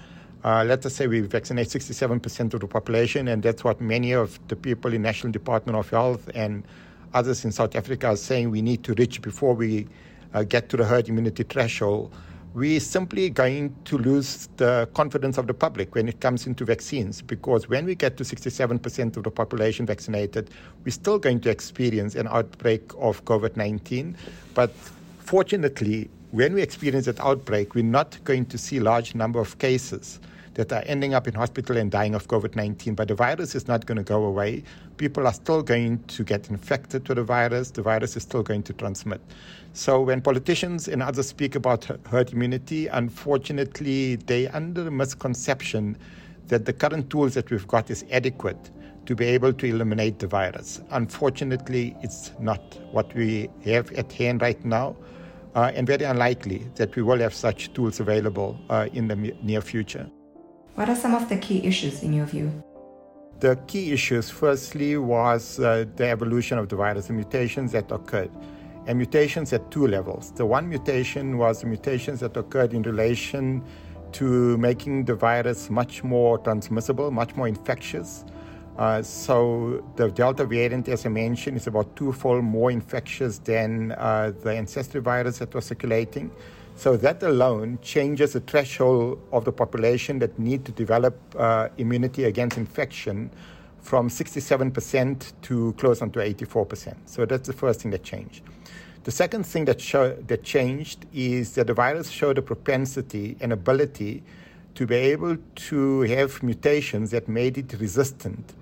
uh, 0.43 0.63
let 0.65 0.85
us 0.85 0.95
say 0.95 1.07
we 1.07 1.21
vaccinate 1.21 1.67
67% 1.67 2.53
of 2.53 2.59
the 2.59 2.67
population, 2.67 3.27
and 3.27 3.43
that's 3.43 3.63
what 3.63 3.79
many 3.79 4.11
of 4.11 4.39
the 4.49 4.55
people 4.55 4.93
in 4.93 5.01
National 5.01 5.31
Department 5.31 5.77
of 5.77 5.89
Health 5.89 6.29
and 6.35 6.63
others 7.13 7.45
in 7.45 7.51
South 7.51 7.75
Africa 7.75 8.07
are 8.07 8.15
saying 8.15 8.49
we 8.49 8.61
need 8.61 8.83
to 8.83 8.93
reach 8.95 9.21
before 9.21 9.53
we 9.53 9.87
uh, 10.33 10.43
get 10.43 10.69
to 10.69 10.77
the 10.77 10.85
herd 10.85 11.09
immunity 11.09 11.43
threshold 11.43 12.13
we're 12.53 12.79
simply 12.79 13.29
going 13.31 13.75
to 13.85 13.97
lose 13.97 14.47
the 14.57 14.87
confidence 14.93 15.39
of 15.39 15.47
the 15.47 15.53
public 15.55 15.95
when 15.95 16.07
it 16.07 16.19
comes 16.19 16.45
into 16.45 16.63
vaccines 16.63 17.21
because 17.21 17.67
when 17.67 17.85
we 17.85 17.95
get 17.95 18.15
to 18.17 18.23
67% 18.23 19.17
of 19.17 19.23
the 19.23 19.31
population 19.31 19.87
vaccinated, 19.87 20.51
we're 20.85 20.91
still 20.91 21.17
going 21.17 21.39
to 21.41 21.49
experience 21.49 22.13
an 22.13 22.27
outbreak 22.27 22.91
of 22.99 23.25
COVID 23.25 23.57
19. 23.57 24.15
But 24.53 24.71
fortunately, 25.19 26.11
when 26.29 26.53
we 26.53 26.61
experience 26.61 27.07
that 27.07 27.19
outbreak, 27.19 27.73
we're 27.73 27.83
not 27.83 28.23
going 28.23 28.45
to 28.45 28.57
see 28.59 28.79
large 28.79 29.15
number 29.15 29.39
of 29.39 29.57
cases 29.57 30.19
that 30.55 30.71
are 30.71 30.83
ending 30.85 31.13
up 31.13 31.27
in 31.27 31.33
hospital 31.33 31.77
and 31.77 31.91
dying 31.91 32.15
of 32.15 32.27
COVID 32.27 32.55
19. 32.55 32.95
But 32.95 33.07
the 33.07 33.15
virus 33.15 33.55
is 33.55 33.67
not 33.67 33.85
going 33.85 33.97
to 33.97 34.03
go 34.03 34.23
away. 34.23 34.63
People 34.97 35.27
are 35.27 35.33
still 35.33 35.63
going 35.63 36.03
to 36.05 36.23
get 36.23 36.49
infected 36.49 37.07
with 37.07 37.17
the 37.17 37.23
virus. 37.23 37.71
The 37.71 37.81
virus 37.81 38.15
is 38.15 38.23
still 38.23 38.43
going 38.43 38.63
to 38.63 38.73
transmit. 38.73 39.21
So 39.73 40.01
when 40.01 40.21
politicians 40.21 40.87
and 40.87 41.01
others 41.01 41.27
speak 41.29 41.55
about 41.55 41.85
herd 42.07 42.31
immunity, 42.31 42.87
unfortunately, 42.87 44.17
they 44.17 44.47
under 44.49 44.83
the 44.83 44.91
misconception 44.91 45.97
that 46.47 46.65
the 46.65 46.73
current 46.73 47.09
tools 47.09 47.33
that 47.33 47.49
we've 47.49 47.67
got 47.67 47.89
is 47.89 48.05
adequate 48.11 48.71
to 49.05 49.15
be 49.15 49.25
able 49.25 49.51
to 49.53 49.65
eliminate 49.65 50.19
the 50.19 50.27
virus. 50.27 50.81
Unfortunately, 50.91 51.95
it's 52.01 52.31
not 52.39 52.79
what 52.91 53.13
we 53.15 53.49
have 53.65 53.91
at 53.93 54.11
hand 54.11 54.41
right 54.41 54.63
now. 54.63 54.95
Uh, 55.55 55.71
and 55.75 55.85
very 55.85 56.03
unlikely 56.03 56.67
that 56.75 56.95
we 56.95 57.03
will 57.03 57.19
have 57.19 57.33
such 57.33 57.71
tools 57.73 57.99
available 57.99 58.59
uh, 58.71 58.87
in 58.93 59.07
the 59.07 59.15
near 59.15 59.61
future. 59.61 60.09
What 60.75 60.89
are 60.89 60.95
some 60.95 61.13
of 61.13 61.29
the 61.29 61.37
key 61.37 61.63
issues 61.67 62.01
in 62.01 62.13
your 62.13 62.25
view? 62.25 62.51
The 63.41 63.57
key 63.67 63.91
issues, 63.91 64.31
firstly, 64.31 64.97
was 64.97 65.59
uh, 65.59 65.85
the 65.95 66.09
evolution 66.09 66.57
of 66.57 66.67
the 66.67 66.75
virus, 66.75 67.07
the 67.07 67.13
mutations 67.13 67.73
that 67.73 67.91
occurred, 67.91 68.31
and 68.87 68.97
mutations 68.97 69.53
at 69.53 69.69
two 69.69 69.85
levels. 69.85 70.31
The 70.31 70.47
one 70.47 70.67
mutation 70.67 71.37
was 71.37 71.61
the 71.61 71.67
mutations 71.67 72.21
that 72.21 72.35
occurred 72.35 72.73
in 72.73 72.81
relation 72.81 73.63
to 74.13 74.57
making 74.57 75.05
the 75.05 75.13
virus 75.13 75.69
much 75.69 76.03
more 76.03 76.39
transmissible, 76.39 77.11
much 77.11 77.35
more 77.35 77.47
infectious. 77.47 78.25
Uh, 78.75 79.03
so 79.03 79.85
the 79.95 80.09
Delta 80.09 80.43
variant, 80.43 80.87
as 80.89 81.05
I 81.05 81.09
mentioned, 81.09 81.57
is 81.57 81.67
about 81.67 81.95
twofold 81.95 82.43
more 82.43 82.71
infectious 82.71 83.37
than 83.37 83.91
uh, 83.91 84.31
the 84.43 84.53
ancestry 84.55 85.01
virus 85.01 85.37
that 85.37 85.53
was 85.53 85.65
circulating. 85.65 86.31
So 86.75 86.97
that 86.97 87.23
alone 87.23 87.79
changes 87.81 88.33
the 88.33 88.39
threshold 88.39 89.21
of 89.31 89.45
the 89.45 89.51
population 89.51 90.19
that 90.19 90.37
need 90.37 90.65
to 90.65 90.71
develop 90.71 91.17
uh, 91.37 91.69
immunity 91.77 92.25
against 92.25 92.57
infection 92.57 93.29
from 93.81 94.09
67% 94.09 95.33
to 95.43 95.73
close 95.73 96.01
on 96.01 96.09
to 96.11 96.19
84%. 96.19 96.95
So 97.05 97.25
that's 97.25 97.47
the 97.47 97.53
first 97.53 97.81
thing 97.81 97.91
that 97.91 98.03
changed. 98.03 98.43
The 99.03 99.11
second 99.11 99.45
thing 99.45 99.65
that, 99.65 99.81
show, 99.81 100.13
that 100.13 100.43
changed 100.43 101.05
is 101.13 101.55
that 101.55 101.67
the 101.67 101.73
virus 101.73 102.09
showed 102.09 102.37
a 102.37 102.41
propensity 102.41 103.35
and 103.41 103.51
ability 103.51 104.23
to 104.75 104.87
be 104.87 104.95
able 104.95 105.37
to 105.55 106.01
have 106.01 106.41
mutations 106.41 107.11
that 107.11 107.27
made 107.27 107.57
it 107.57 107.73
resistant 107.79 108.53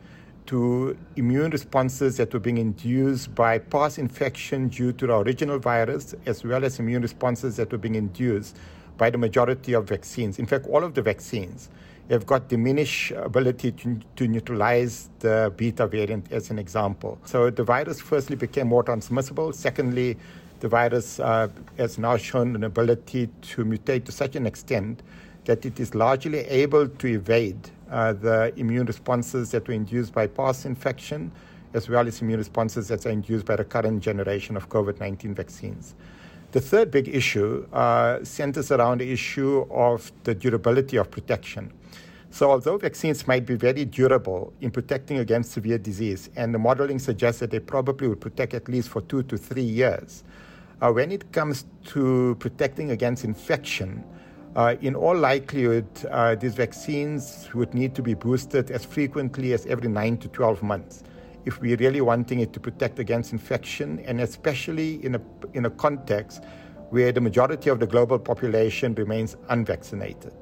to 0.51 0.97
immune 1.15 1.49
responses 1.49 2.17
that 2.17 2.33
were 2.33 2.39
being 2.39 2.57
induced 2.57 3.33
by 3.33 3.57
past 3.57 3.97
infection 3.97 4.67
due 4.67 4.91
to 4.91 5.07
the 5.07 5.15
original 5.15 5.57
virus, 5.57 6.13
as 6.25 6.43
well 6.43 6.65
as 6.65 6.77
immune 6.77 7.01
responses 7.01 7.55
that 7.55 7.71
were 7.71 7.77
being 7.77 7.95
induced 7.95 8.57
by 8.97 9.09
the 9.09 9.17
majority 9.17 9.71
of 9.71 9.87
vaccines. 9.87 10.39
In 10.39 10.45
fact, 10.45 10.67
all 10.67 10.83
of 10.83 10.93
the 10.93 11.01
vaccines 11.01 11.69
have 12.09 12.25
got 12.25 12.49
diminished 12.49 13.11
ability 13.11 13.71
to, 13.71 13.97
to 14.17 14.27
neutralize 14.27 15.09
the 15.19 15.53
beta 15.55 15.87
variant, 15.87 16.29
as 16.33 16.49
an 16.49 16.59
example. 16.59 17.17
So 17.23 17.49
the 17.49 17.63
virus, 17.63 18.01
firstly, 18.01 18.35
became 18.35 18.67
more 18.67 18.83
transmissible. 18.83 19.53
Secondly, 19.53 20.17
the 20.59 20.67
virus 20.67 21.21
uh, 21.21 21.47
has 21.77 21.97
now 21.97 22.17
shown 22.17 22.57
an 22.57 22.65
ability 22.65 23.29
to 23.53 23.63
mutate 23.63 24.03
to 24.03 24.11
such 24.11 24.35
an 24.35 24.45
extent 24.45 25.01
that 25.45 25.65
it 25.65 25.79
is 25.79 25.95
largely 25.95 26.39
able 26.39 26.89
to 26.89 27.07
evade 27.07 27.71
uh, 27.91 28.13
the 28.13 28.53
immune 28.57 28.85
responses 28.85 29.51
that 29.51 29.67
were 29.67 29.73
induced 29.73 30.13
by 30.13 30.25
past 30.25 30.65
infection, 30.65 31.31
as 31.73 31.89
well 31.89 32.07
as 32.07 32.21
immune 32.21 32.39
responses 32.39 32.87
that 32.87 33.05
are 33.05 33.09
induced 33.09 33.45
by 33.45 33.55
the 33.55 33.63
current 33.63 34.01
generation 34.01 34.55
of 34.55 34.69
COVID 34.69 34.99
19 34.99 35.35
vaccines. 35.35 35.93
The 36.51 36.61
third 36.61 36.91
big 36.91 37.07
issue 37.07 37.65
uh, 37.71 38.23
centers 38.23 38.71
around 38.71 38.99
the 38.99 39.11
issue 39.11 39.65
of 39.69 40.11
the 40.23 40.33
durability 40.33 40.97
of 40.97 41.11
protection. 41.11 41.71
So, 42.29 42.49
although 42.49 42.77
vaccines 42.77 43.27
might 43.27 43.45
be 43.45 43.55
very 43.55 43.83
durable 43.83 44.53
in 44.61 44.71
protecting 44.71 45.19
against 45.19 45.51
severe 45.51 45.77
disease, 45.77 46.29
and 46.37 46.53
the 46.53 46.59
modeling 46.59 46.97
suggests 46.97 47.41
that 47.41 47.51
they 47.51 47.59
probably 47.59 48.07
would 48.07 48.21
protect 48.21 48.53
at 48.53 48.69
least 48.69 48.87
for 48.87 49.01
two 49.01 49.23
to 49.23 49.37
three 49.37 49.63
years, 49.63 50.23
uh, 50.81 50.91
when 50.91 51.11
it 51.11 51.31
comes 51.33 51.65
to 51.85 52.35
protecting 52.39 52.91
against 52.91 53.25
infection, 53.25 54.03
uh, 54.55 54.75
in 54.81 54.95
all 54.95 55.15
likelihood, 55.15 55.87
uh, 56.09 56.35
these 56.35 56.55
vaccines 56.55 57.47
would 57.53 57.73
need 57.73 57.95
to 57.95 58.01
be 58.01 58.13
boosted 58.13 58.69
as 58.71 58.83
frequently 58.83 59.53
as 59.53 59.65
every 59.65 59.87
9 59.87 60.17
to 60.17 60.27
12 60.27 60.61
months 60.61 61.03
if 61.45 61.59
we're 61.61 61.77
really 61.77 62.01
wanting 62.01 62.39
it 62.39 62.53
to 62.53 62.59
protect 62.59 62.99
against 62.99 63.31
infection, 63.31 63.99
and 64.05 64.21
especially 64.21 65.03
in 65.03 65.15
a, 65.15 65.21
in 65.53 65.65
a 65.65 65.69
context 65.69 66.43
where 66.89 67.11
the 67.11 67.21
majority 67.21 67.69
of 67.69 67.79
the 67.79 67.87
global 67.87 68.19
population 68.19 68.93
remains 68.95 69.35
unvaccinated. 69.49 70.33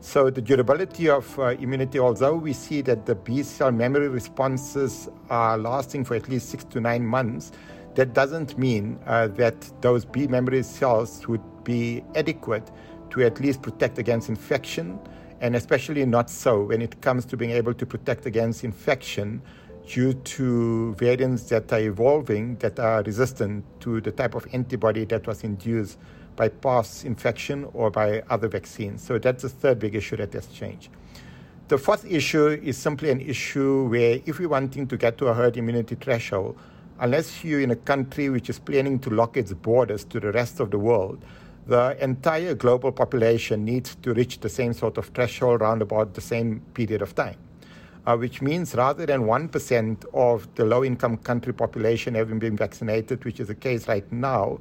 So, 0.00 0.30
the 0.30 0.42
durability 0.42 1.08
of 1.08 1.38
uh, 1.38 1.48
immunity, 1.60 1.98
although 1.98 2.34
we 2.34 2.52
see 2.52 2.82
that 2.82 3.06
the 3.06 3.14
B 3.14 3.42
cell 3.42 3.70
memory 3.70 4.08
responses 4.08 5.08
are 5.30 5.56
lasting 5.56 6.04
for 6.04 6.14
at 6.14 6.28
least 6.28 6.50
six 6.50 6.64
to 6.64 6.80
nine 6.80 7.06
months, 7.06 7.52
that 7.94 8.12
doesn't 8.12 8.58
mean 8.58 8.98
uh, 9.06 9.28
that 9.28 9.70
those 9.80 10.04
B 10.04 10.26
memory 10.26 10.62
cells 10.62 11.26
would 11.28 11.42
be 11.64 12.02
adequate 12.14 12.70
to 13.14 13.22
at 13.22 13.38
least 13.38 13.62
protect 13.62 13.96
against 13.98 14.28
infection, 14.28 14.98
and 15.40 15.54
especially 15.54 16.04
not 16.04 16.28
so 16.28 16.64
when 16.64 16.82
it 16.82 17.00
comes 17.00 17.24
to 17.24 17.36
being 17.36 17.52
able 17.52 17.72
to 17.72 17.86
protect 17.86 18.26
against 18.26 18.64
infection 18.64 19.40
due 19.86 20.14
to 20.14 20.94
variants 20.94 21.44
that 21.44 21.72
are 21.72 21.78
evolving 21.78 22.56
that 22.56 22.80
are 22.80 23.04
resistant 23.04 23.64
to 23.78 24.00
the 24.00 24.10
type 24.10 24.34
of 24.34 24.44
antibody 24.52 25.04
that 25.04 25.24
was 25.28 25.44
induced 25.44 25.96
by 26.34 26.48
past 26.48 27.04
infection 27.04 27.68
or 27.72 27.88
by 27.88 28.20
other 28.30 28.48
vaccines. 28.48 29.00
So 29.00 29.18
that's 29.18 29.42
the 29.42 29.48
third 29.48 29.78
big 29.78 29.94
issue 29.94 30.16
that 30.16 30.32
has 30.32 30.48
changed. 30.48 30.88
The 31.68 31.78
fourth 31.78 32.04
issue 32.10 32.48
is 32.48 32.76
simply 32.76 33.10
an 33.10 33.20
issue 33.20 33.86
where 33.86 34.20
if 34.26 34.40
we're 34.40 34.48
wanting 34.48 34.88
to 34.88 34.96
get 34.96 35.18
to 35.18 35.28
a 35.28 35.34
herd 35.34 35.56
immunity 35.56 35.94
threshold, 35.94 36.58
unless 36.98 37.44
you're 37.44 37.60
in 37.60 37.70
a 37.70 37.76
country 37.76 38.28
which 38.28 38.50
is 38.50 38.58
planning 38.58 38.98
to 39.00 39.10
lock 39.10 39.36
its 39.36 39.52
borders 39.52 40.04
to 40.06 40.18
the 40.18 40.32
rest 40.32 40.58
of 40.58 40.72
the 40.72 40.78
world, 40.78 41.24
the 41.66 41.96
entire 42.02 42.54
global 42.54 42.92
population 42.92 43.64
needs 43.64 43.94
to 43.96 44.12
reach 44.12 44.40
the 44.40 44.48
same 44.48 44.72
sort 44.72 44.98
of 44.98 45.06
threshold 45.08 45.62
around 45.62 45.82
about 45.82 46.14
the 46.14 46.20
same 46.20 46.60
period 46.74 47.02
of 47.02 47.14
time. 47.14 47.36
Uh, 48.06 48.14
which 48.16 48.42
means 48.42 48.74
rather 48.74 49.06
than 49.06 49.22
1% 49.22 50.04
of 50.12 50.46
the 50.56 50.64
low 50.64 50.84
income 50.84 51.16
country 51.16 51.54
population 51.54 52.14
having 52.14 52.38
been 52.38 52.54
vaccinated, 52.54 53.24
which 53.24 53.40
is 53.40 53.48
the 53.48 53.54
case 53.54 53.88
right 53.88 54.10
now, 54.12 54.58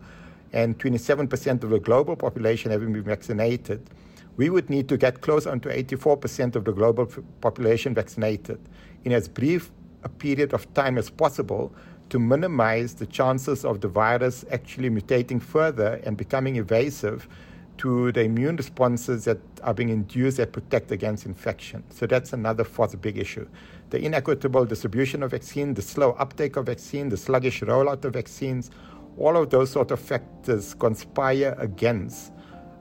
and 0.53 0.79
27% 0.79 1.63
of 1.63 1.69
the 1.69 1.79
global 1.79 2.15
population 2.15 2.71
having 2.71 2.93
been 2.93 3.03
vaccinated, 3.03 3.89
we 4.37 4.49
would 4.49 4.69
need 4.69 4.87
to 4.87 4.97
get 4.97 5.19
close 5.19 5.45
on 5.45 5.59
to 5.59 5.69
84% 5.69 6.55
of 6.55 6.63
the 6.63 6.71
global 6.71 7.05
population 7.41 7.93
vaccinated 7.93 8.59
in 9.03 9.11
as 9.11 9.27
brief 9.27 9.71
a 10.03 10.09
period 10.09 10.53
of 10.53 10.71
time 10.73 10.97
as 10.97 11.09
possible 11.09 11.73
to 12.13 12.19
minimize 12.19 12.93
the 12.93 13.07
chances 13.07 13.65
of 13.65 13.81
the 13.81 13.87
virus 13.87 14.45
actually 14.51 14.87
mutating 14.87 15.41
further 15.41 15.99
and 16.03 16.15
becoming 16.15 16.57
evasive 16.57 17.27
to 17.75 18.11
the 18.11 18.21
immune 18.21 18.55
responses 18.55 19.25
that 19.25 19.39
are 19.63 19.73
being 19.73 19.89
induced 19.89 20.37
that 20.37 20.51
protect 20.51 20.91
against 20.91 21.25
infection. 21.25 21.83
So 21.89 22.05
that's 22.05 22.31
another 22.31 22.65
fourth 22.65 23.01
big 23.01 23.17
issue. 23.17 23.47
The 23.89 23.97
inequitable 23.97 24.63
distribution 24.65 25.23
of 25.23 25.31
vaccine, 25.31 25.73
the 25.73 25.81
slow 25.81 26.11
uptake 26.19 26.55
of 26.55 26.67
vaccine, 26.67 27.09
the 27.09 27.17
sluggish 27.17 27.61
rollout 27.61 28.05
of 28.05 28.13
vaccines, 28.13 28.69
all 29.17 29.35
of 29.35 29.49
those 29.49 29.71
sort 29.71 29.89
of 29.89 29.99
factors 29.99 30.75
conspire 30.75 31.55
against 31.57 32.31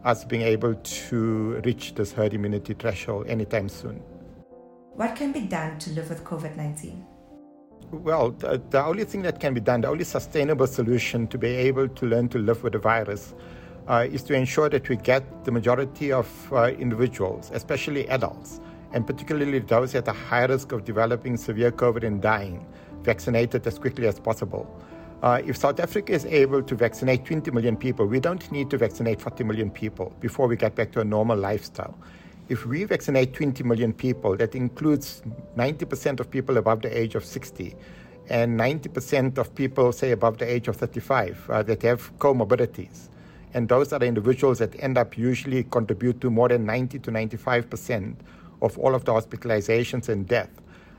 us 0.05 0.27
being 0.27 0.43
able 0.43 0.75
to 0.75 1.59
reach 1.65 1.95
this 1.95 2.13
herd 2.13 2.35
immunity 2.35 2.75
threshold 2.75 3.27
anytime 3.29 3.71
soon. 3.71 4.03
What 4.95 5.17
can 5.17 5.33
be 5.33 5.41
done 5.41 5.79
to 5.79 5.91
live 5.93 6.11
with 6.11 6.23
COVID 6.23 6.55
19? 6.55 7.07
Well, 7.93 8.31
the, 8.31 8.61
the, 8.71 8.83
only 8.83 9.05
thing 9.05 9.21
that 9.23 9.39
can 9.39 9.53
be 9.53 9.61
done, 9.61 9.83
the 9.83 9.89
only 9.89 10.05
sustainable 10.05 10.67
solution 10.67 11.27
to 11.29 11.37
be 11.37 11.49
able 11.49 11.89
to 11.89 12.07
learn 12.07 12.31
to 12.31 12.39
live 12.39 12.63
with 12.63 12.73
the 12.73 12.79
virus 12.79 13.35
uh, 13.87 14.07
is 14.11 14.23
to 14.25 14.35
ensure 14.35 14.71
that 14.71 14.89
we 14.89 14.97
get 14.97 15.45
the 15.45 15.51
majority 15.51 16.11
of 16.11 16.27
uh, 16.55 16.69
individuals, 16.69 17.51
especially 17.53 18.09
adults, 18.09 18.63
and 18.95 19.07
particularly 19.07 19.59
those 19.59 19.95
at 19.95 20.09
a 20.09 20.13
high 20.13 20.47
risk 20.47 20.73
of 20.73 20.87
developing 20.87 21.37
severe 21.37 21.71
COVID 21.71 22.03
and 22.03 22.23
dying, 22.23 22.67
vaccinated 23.03 23.67
as 23.67 23.79
quickly 23.79 24.07
as 24.07 24.19
possible. 24.19 24.67
Uh, 25.23 25.43
if 25.45 25.59
South 25.59 25.79
Africa 25.79 26.15
is 26.15 26.25
able 26.25 26.63
to 26.63 26.75
vaccinate 26.75 27.27
20 27.27 27.51
million 27.51 27.77
people, 27.77 28.07
we 28.07 28.21
don't 28.21 28.51
need 28.51 28.71
to 28.71 28.79
vaccinate 28.79 29.21
40 29.21 29.45
million 29.45 29.71
people 29.71 30.15
before 30.19 30.49
we 30.49 30.57
get 30.57 30.75
back 30.75 30.93
to 30.93 31.01
a 31.01 31.05
normal 31.05 31.37
lifestyle. 31.37 31.95
If 32.49 32.67
we 32.67 32.85
vaccinate 32.85 33.35
20 33.35 33.63
million 33.65 33.93
people, 33.93 34.37
that 34.37 34.55
includes 34.55 35.23
90% 35.57 36.21
of 36.21 36.31
people 36.31 36.57
above 36.57 36.83
the 36.83 36.97
age 36.97 37.15
of 37.15 37.25
60 37.25 37.75
and 38.29 38.59
90% 38.59 39.39
of 39.39 39.55
people, 39.55 39.93
say, 39.93 40.11
above 40.11 40.39
the 40.39 40.51
age 40.51 40.69
of 40.69 40.77
35 40.77 41.51
uh, 41.51 41.63
that 41.63 41.83
have 41.83 42.17
comorbidities. 42.19 43.09
And 43.55 43.69
those 43.69 43.93
are 43.93 43.99
the 43.99 44.07
individuals 44.07 44.59
that 44.59 44.75
end 44.83 44.99
up 44.99 45.17
usually 45.17 45.65
contribute 45.65 46.21
to 46.23 46.31
more 46.31 46.49
than 46.49 46.65
90 46.65 46.99
to 47.01 47.11
95% 47.11 48.17
of 48.63 48.79
all 48.79 48.95
of 48.95 49.05
the 49.05 49.13
hospitalizations 49.13 50.09
and 50.09 50.27
death. 50.27 50.51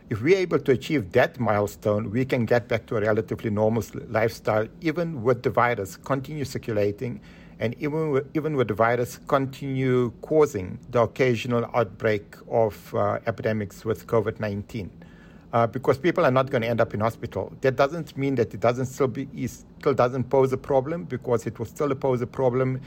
If 0.09 0.21
we're 0.21 0.37
able 0.37 0.59
to 0.59 0.71
achieve 0.73 1.11
that 1.13 1.39
milestone, 1.39 2.11
we 2.11 2.25
can 2.25 2.45
get 2.45 2.67
back 2.67 2.85
to 2.87 2.97
a 2.97 3.01
relatively 3.01 3.49
normal 3.49 3.83
lifestyle, 4.09 4.67
even 4.81 5.23
with 5.23 5.43
the 5.43 5.49
virus 5.49 5.97
continue 5.97 6.45
circulating, 6.45 7.19
and 7.63 7.73
even 7.79 8.11
with, 8.11 8.29
even 8.35 8.57
with 8.57 8.67
the 8.67 8.73
virus 8.73 9.19
continue 9.27 10.11
causing 10.21 10.77
the 10.89 11.01
occasional 11.01 11.63
outbreak 11.73 12.35
of 12.51 12.93
uh, 12.93 13.19
epidemics 13.25 13.85
with 13.85 14.05
COVID 14.05 14.41
19 14.41 14.91
uh, 15.53 15.65
because 15.67 15.97
people 15.97 16.25
are 16.25 16.31
not 16.31 16.49
going 16.49 16.61
to 16.61 16.67
end 16.67 16.81
up 16.81 16.93
in 16.93 16.99
hospital. 16.99 17.53
That 17.61 17.77
doesn't 17.77 18.17
mean 18.17 18.35
that 18.35 18.53
it 18.53 18.59
doesn't 18.59 18.87
still 18.87 19.07
be 19.07 19.47
still 19.47 19.93
doesn't 19.93 20.25
pose 20.25 20.51
a 20.51 20.57
problem 20.57 21.05
because 21.05 21.47
it 21.47 21.57
will 21.57 21.65
still 21.65 21.95
pose 21.95 22.21
a 22.21 22.27
problem 22.27 22.81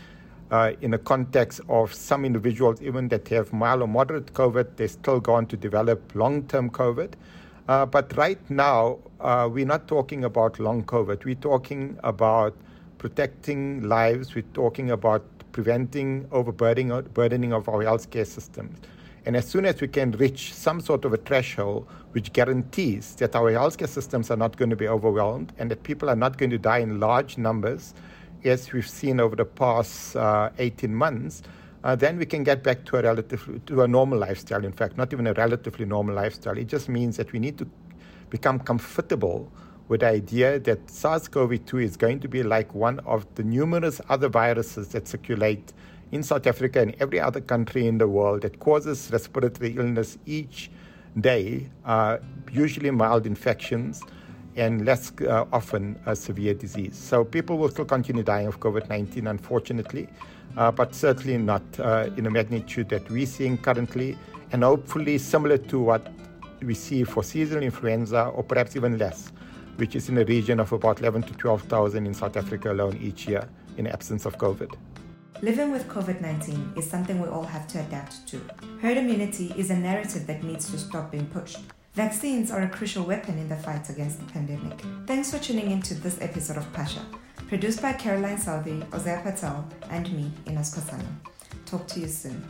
uh, 0.50 0.72
in 0.82 0.90
the 0.90 0.98
context 0.98 1.60
of 1.70 1.94
some 1.94 2.24
individuals, 2.24 2.82
even 2.82 3.08
that 3.08 3.26
have 3.28 3.52
mild 3.54 3.82
or 3.82 3.88
moderate 3.88 4.32
COVID, 4.34 4.76
they're 4.76 4.88
still 4.88 5.20
going 5.20 5.46
to 5.46 5.56
develop 5.56 6.14
long-term 6.14 6.70
COVID. 6.70 7.14
Uh, 7.66 7.84
but 7.84 8.16
right 8.16 8.38
now, 8.48 8.98
uh, 9.20 9.48
we're 9.50 9.66
not 9.66 9.88
talking 9.88 10.24
about 10.24 10.60
long 10.60 10.84
COVID. 10.84 11.24
We're 11.24 11.34
talking 11.34 11.98
about 12.04 12.54
protecting 12.98 13.88
lives. 13.88 14.34
We're 14.34 14.52
talking 14.54 14.90
about 14.90 15.24
preventing 15.52 16.26
overburdening 16.32 16.90
burdening 17.14 17.52
of 17.52 17.68
our 17.68 17.84
healthcare 17.84 18.26
systems. 18.26 18.78
And 19.24 19.36
as 19.36 19.46
soon 19.48 19.64
as 19.66 19.80
we 19.80 19.88
can 19.88 20.12
reach 20.12 20.54
some 20.54 20.80
sort 20.80 21.04
of 21.04 21.12
a 21.12 21.16
threshold 21.16 21.88
which 22.12 22.32
guarantees 22.32 23.16
that 23.16 23.34
our 23.34 23.50
healthcare 23.50 23.88
systems 23.88 24.30
are 24.30 24.36
not 24.36 24.56
going 24.56 24.70
to 24.70 24.76
be 24.76 24.86
overwhelmed 24.86 25.52
and 25.58 25.70
that 25.70 25.82
people 25.82 26.08
are 26.08 26.16
not 26.16 26.38
going 26.38 26.50
to 26.50 26.58
die 26.58 26.78
in 26.78 27.00
large 27.00 27.36
numbers, 27.36 27.92
as 28.44 28.72
we've 28.72 28.88
seen 28.88 29.18
over 29.18 29.34
the 29.34 29.44
past 29.44 30.14
uh, 30.14 30.50
18 30.58 30.94
months, 30.94 31.42
uh, 31.82 31.96
then 31.96 32.18
we 32.18 32.26
can 32.26 32.44
get 32.44 32.62
back 32.62 32.84
to 32.84 32.98
a 32.98 33.02
relative 33.02 33.60
to 33.66 33.82
a 33.82 33.88
normal 33.88 34.18
lifestyle. 34.18 34.64
In 34.64 34.72
fact, 34.72 34.96
not 34.96 35.12
even 35.12 35.26
a 35.26 35.32
relatively 35.32 35.84
normal 35.84 36.14
lifestyle. 36.14 36.56
It 36.56 36.68
just 36.68 36.88
means 36.88 37.16
that 37.16 37.32
we 37.32 37.38
need 37.38 37.58
to 37.58 37.66
become 38.30 38.58
comfortable 38.60 39.50
with 39.88 40.00
the 40.00 40.08
idea 40.08 40.58
that 40.58 40.90
SARS-CoV-2 40.90 41.82
is 41.82 41.96
going 41.96 42.20
to 42.20 42.28
be 42.28 42.42
like 42.42 42.74
one 42.74 42.98
of 43.00 43.26
the 43.36 43.42
numerous 43.42 44.00
other 44.08 44.28
viruses 44.28 44.88
that 44.88 45.06
circulate 45.06 45.72
in 46.12 46.22
South 46.22 46.46
Africa 46.46 46.80
and 46.80 46.94
every 47.00 47.20
other 47.20 47.40
country 47.40 47.86
in 47.86 47.98
the 47.98 48.08
world 48.08 48.42
that 48.42 48.58
causes 48.58 49.10
respiratory 49.12 49.76
illness 49.76 50.18
each 50.26 50.70
day, 51.20 51.68
uh, 51.84 52.18
usually 52.52 52.90
mild 52.90 53.26
infections 53.26 54.02
and 54.56 54.86
less 54.86 55.12
uh, 55.22 55.44
often 55.52 55.98
a 56.06 56.16
severe 56.16 56.54
disease. 56.54 56.96
So 56.96 57.24
people 57.24 57.58
will 57.58 57.68
still 57.68 57.84
continue 57.84 58.22
dying 58.22 58.46
of 58.46 58.58
COVID 58.60 58.88
19, 58.88 59.26
unfortunately, 59.26 60.08
uh, 60.56 60.70
but 60.72 60.94
certainly 60.94 61.36
not 61.38 61.62
uh, 61.78 62.08
in 62.16 62.26
a 62.26 62.30
magnitude 62.30 62.88
that 62.88 63.08
we're 63.10 63.26
seeing 63.26 63.58
currently, 63.58 64.16
and 64.52 64.62
hopefully 64.62 65.18
similar 65.18 65.58
to 65.58 65.78
what 65.78 66.06
we 66.62 66.74
see 66.74 67.04
for 67.04 67.22
seasonal 67.22 67.62
influenza, 67.62 68.26
or 68.28 68.42
perhaps 68.42 68.76
even 68.76 68.96
less, 68.96 69.30
which 69.78 69.96
is 69.96 70.08
in 70.08 70.14
the 70.14 70.24
region 70.24 70.60
of 70.60 70.72
about 70.72 71.00
11 71.00 71.22
to 71.24 71.34
12,000 71.34 72.06
in 72.06 72.14
South 72.14 72.36
Africa 72.36 72.72
alone 72.72 72.98
each 73.00 73.26
year 73.26 73.48
in 73.76 73.86
absence 73.86 74.26
of 74.26 74.38
COVID. 74.38 74.74
Living 75.42 75.70
with 75.70 75.86
COVID 75.88 76.20
19 76.20 76.72
is 76.76 76.88
something 76.88 77.20
we 77.20 77.28
all 77.28 77.44
have 77.44 77.68
to 77.68 77.80
adapt 77.80 78.26
to. 78.28 78.40
Herd 78.80 78.96
immunity 78.96 79.52
is 79.56 79.70
a 79.70 79.76
narrative 79.76 80.26
that 80.26 80.42
needs 80.42 80.70
to 80.70 80.78
stop 80.78 81.10
being 81.10 81.26
pushed. 81.26 81.58
Vaccines 81.92 82.50
are 82.50 82.62
a 82.62 82.68
crucial 82.68 83.04
weapon 83.04 83.38
in 83.38 83.48
the 83.48 83.56
fight 83.56 83.88
against 83.90 84.18
the 84.18 84.32
pandemic. 84.32 84.80
Thanks 85.06 85.30
for 85.30 85.38
tuning 85.38 85.70
in 85.70 85.82
to 85.82 85.94
this 85.94 86.20
episode 86.20 86.56
of 86.56 86.72
Pasha, 86.72 87.04
produced 87.48 87.82
by 87.82 87.92
Caroline 87.92 88.38
Southey, 88.38 88.80
Ozayr 88.90 89.22
Patel, 89.22 89.66
and 89.90 90.10
me, 90.12 90.30
Ina 90.46 90.60
Skosana. 90.60 91.06
Talk 91.64 91.86
to 91.88 92.00
you 92.00 92.08
soon. 92.08 92.42